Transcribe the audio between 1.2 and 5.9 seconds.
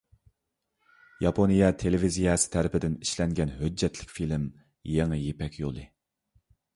ياپونىيە تېلېۋىزىيەسى تەرىپىدىن ئىشلەنگەن ھۆججەتلىك فىلىم: «يېڭى يىپەك يولى».